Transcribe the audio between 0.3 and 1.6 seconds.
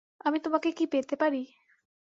তোমাকে কি পেতে পারি?